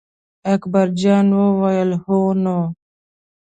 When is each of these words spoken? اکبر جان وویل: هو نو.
اکبر 0.53 0.87
جان 1.01 1.27
وویل: 1.37 1.91
هو 2.03 2.17
نو. 2.43 2.57